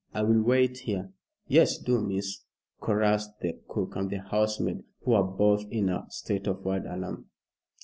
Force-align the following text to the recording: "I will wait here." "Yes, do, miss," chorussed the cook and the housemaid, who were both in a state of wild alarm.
"I 0.15 0.23
will 0.23 0.41
wait 0.41 0.79
here." 0.79 1.13
"Yes, 1.47 1.77
do, 1.77 2.01
miss," 2.01 2.45
chorussed 2.81 3.37
the 3.41 3.59
cook 3.67 3.95
and 3.95 4.09
the 4.09 4.17
housemaid, 4.17 4.81
who 5.01 5.11
were 5.11 5.21
both 5.21 5.63
in 5.69 5.89
a 5.89 6.07
state 6.09 6.47
of 6.47 6.65
wild 6.65 6.85
alarm. 6.87 7.27